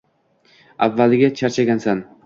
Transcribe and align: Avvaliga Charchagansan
Avvaliga 0.87 1.31
Charchagansan 1.43 2.05